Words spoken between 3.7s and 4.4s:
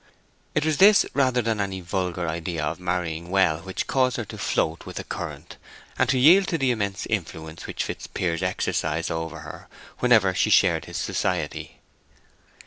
caused her to